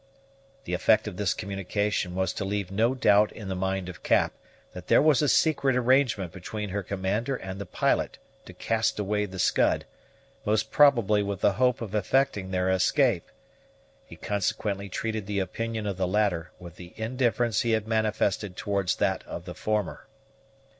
[0.63, 4.33] The effect of this communication was to leave no doubt in the mind of Cap
[4.73, 9.27] that there was a secret arrangement between her commander and the pilot to cast away
[9.27, 9.85] the Scud;
[10.43, 13.29] most probably with the hope of effecting their escape.
[14.03, 18.95] He consequently treated the opinion of the latter with the indifference he had manifested towards
[18.95, 20.07] that of the former.